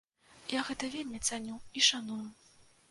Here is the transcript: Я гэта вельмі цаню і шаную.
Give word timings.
Я 0.53 0.63
гэта 0.69 0.89
вельмі 0.95 1.21
цаню 1.29 1.55
і 1.79 1.87
шаную. 1.91 2.23